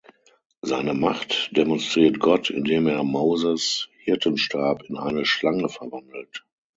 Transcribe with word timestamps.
Seine 0.63 0.95
Macht 0.95 1.55
demonstriert 1.55 2.17
Gott, 2.19 2.49
indem 2.49 2.87
er 2.87 3.03
Moses’ 3.03 3.87
Hirtenstab 3.99 4.81
in 4.89 4.97
eine 4.97 5.25
Schlange 5.27 5.69
verwandelt. 5.69 6.43